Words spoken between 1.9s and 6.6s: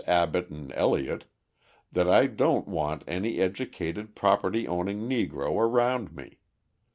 that I don't want any educated property owning Negro around me.